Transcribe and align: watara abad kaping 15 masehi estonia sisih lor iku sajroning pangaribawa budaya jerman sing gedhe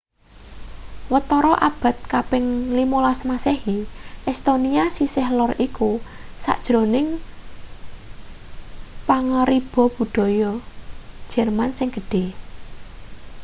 watara 1.13 1.53
abad 1.69 1.95
kaping 2.13 2.45
15 2.77 3.29
masehi 3.31 3.77
estonia 4.31 4.85
sisih 4.97 5.27
lor 5.37 5.51
iku 5.67 5.91
sajroning 6.43 7.07
pangaribawa 9.07 9.85
budaya 9.97 10.51
jerman 11.31 11.71
sing 11.77 11.87
gedhe 11.95 12.25